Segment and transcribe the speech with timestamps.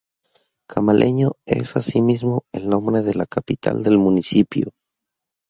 [0.67, 4.71] Camaleño es asimismo el nombre de la capital del municipio.